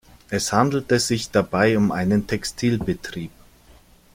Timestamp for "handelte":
0.51-0.99